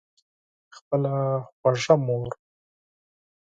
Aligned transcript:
خپله 0.75 1.13
خوږه 1.57 1.95
مور 2.05 2.29